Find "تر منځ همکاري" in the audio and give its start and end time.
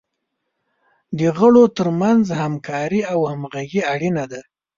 1.77-3.01